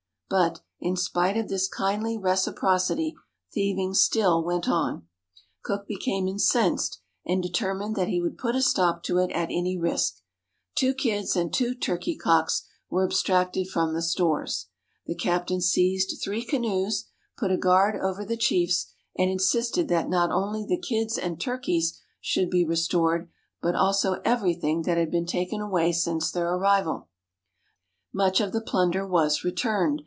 [0.33, 3.15] But, in spite of this kindly reciprocity,
[3.53, 5.05] thieving still went on.
[5.61, 9.35] Cook became incensed, and determined that he would put a stop to it 5" ISLANDS
[9.35, 10.21] OF THE PACIFIC at any risk.
[10.75, 14.67] Two kids and two turkey cocks were ab stracted from the stores.
[15.05, 20.31] The captain seized three canoes, put a guard over the chiefs, and insisted that not
[20.31, 23.29] only the kids and turkeys should be restored,
[23.61, 27.09] but also everything that had been taken away since their arrival.
[28.13, 29.99] Much of the plunder was returned.